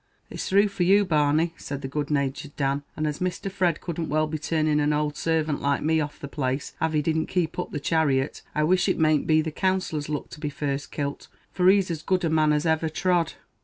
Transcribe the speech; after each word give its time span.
"It's 0.31 0.49
thrue 0.49 0.67
for 0.67 0.81
you, 0.81 1.05
Barney," 1.05 1.53
said 1.57 1.83
the 1.83 1.87
good 1.87 2.09
natured 2.09 2.55
Dan; 2.55 2.81
"and 2.97 3.05
as 3.05 3.19
Mr. 3.19 3.51
Fred 3.51 3.81
couldn't 3.81 4.09
well 4.09 4.25
be 4.25 4.39
turning 4.39 4.79
an 4.79 4.93
owld 4.93 5.15
servant 5.15 5.61
like 5.61 5.83
me 5.83 6.01
off 6.01 6.19
the 6.19 6.27
place 6.27 6.73
av 6.81 6.93
he 6.93 7.03
didn't 7.03 7.27
keep 7.27 7.59
up 7.59 7.69
the 7.69 7.79
chariot, 7.79 8.41
I 8.55 8.63
wish 8.63 8.89
it 8.89 8.97
mayn't 8.97 9.27
be 9.27 9.43
the 9.43 9.51
Counsellor's 9.51 10.09
luck 10.09 10.31
to 10.31 10.39
be 10.39 10.49
first 10.49 10.91
kilt, 10.91 11.27
for 11.51 11.67
he's 11.69 11.91
as 11.91 12.01
good 12.01 12.23
a 12.23 12.31
man 12.31 12.51
as 12.51 12.65
iver 12.65 12.89
trod." 12.89 13.33